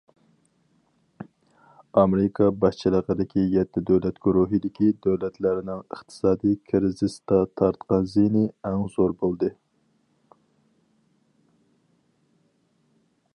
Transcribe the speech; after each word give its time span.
ئامېرىكا 2.03 2.47
باشچىلىقىدىكى 2.63 3.43
يەتتە 3.57 3.83
دۆلەت 3.91 4.17
گۇرۇھىدىكى 4.27 4.89
دۆلەتلەرنىڭ 5.07 5.83
ئىقتىسادى 5.83 6.55
كىرىزىستا 6.71 7.39
تارتقان 7.61 8.09
زىيىنى 8.15 8.43
ئەڭ 8.71 8.83
زور 8.97 9.15
بولدى. 9.23 9.55